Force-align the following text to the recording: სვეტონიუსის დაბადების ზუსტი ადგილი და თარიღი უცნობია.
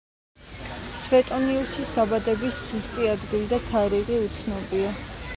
სვეტონიუსის 1.01 1.91
დაბადების 1.97 2.57
ზუსტი 2.69 3.05
ადგილი 3.11 3.49
და 3.51 3.59
თარიღი 3.69 4.17
უცნობია. 4.23 4.95